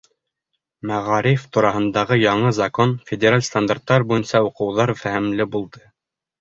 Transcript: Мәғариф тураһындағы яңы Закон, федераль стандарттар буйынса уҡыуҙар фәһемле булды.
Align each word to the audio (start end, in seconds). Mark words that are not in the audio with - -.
Мәғариф 0.91 1.43
тураһындағы 1.57 2.17
яңы 2.21 2.55
Закон, 2.61 2.95
федераль 3.11 3.47
стандарттар 3.51 4.09
буйынса 4.15 4.45
уҡыуҙар 4.51 4.97
фәһемле 5.05 5.51
булды. 5.57 5.89